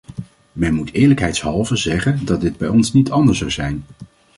[0.51, 3.83] Men moet eerlijkheidshalve zeggen dat dit bij ons niet anders zou zijn.